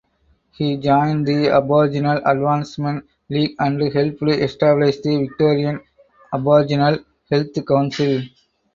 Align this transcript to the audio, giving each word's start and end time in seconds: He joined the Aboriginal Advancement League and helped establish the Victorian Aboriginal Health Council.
He 0.53 0.77
joined 0.77 1.27
the 1.27 1.49
Aboriginal 1.49 2.19
Advancement 2.25 3.07
League 3.29 3.55
and 3.59 3.79
helped 3.93 4.23
establish 4.23 4.97
the 5.01 5.15
Victorian 5.27 5.79
Aboriginal 6.33 6.97
Health 7.29 7.53
Council. 7.67 8.23